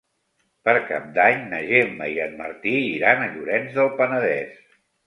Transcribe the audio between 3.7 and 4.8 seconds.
del Penedès.